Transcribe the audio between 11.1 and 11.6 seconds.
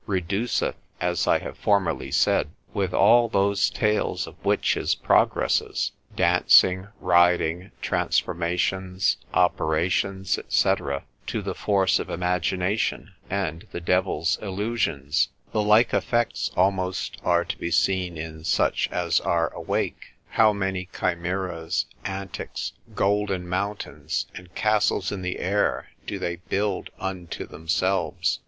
to the